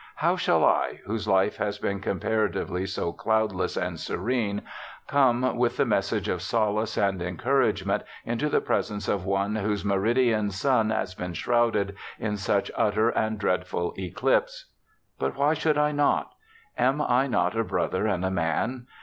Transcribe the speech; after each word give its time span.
How 0.15 0.35
shall 0.35 0.65
I, 0.65 1.01
whose 1.05 1.27
life 1.27 1.57
has 1.57 1.77
been 1.77 1.99
comparatively 2.01 2.87
so 2.87 3.11
cloudless 3.13 3.77
and 3.77 3.99
serene, 3.99 4.63
come, 5.05 5.55
with 5.55 5.77
the 5.77 5.85
message 5.85 6.27
of 6.27 6.41
solace 6.41 6.97
and 6.97 7.21
encourage 7.21 7.85
ment, 7.85 8.01
into 8.25 8.49
the 8.49 8.61
presence 8.61 9.07
of 9.07 9.25
one 9.27 9.57
whose 9.57 9.85
meridian 9.85 10.49
sun 10.49 10.89
has 10.89 11.13
been 11.13 11.33
shrouded 11.35 11.95
in 12.17 12.35
such 12.35 12.71
utter 12.75 13.09
and 13.11 13.37
dreadful 13.37 13.93
eclipse? 13.95 14.69
But 15.19 15.37
why 15.37 15.53
should 15.53 15.77
I 15.77 15.91
not? 15.91 16.33
Am 16.79 16.99
I 16.99 17.27
not 17.27 17.55
a 17.55 17.63
brother 17.63 18.07
and 18.07 18.25
a 18.25 18.31
man 18.31 18.87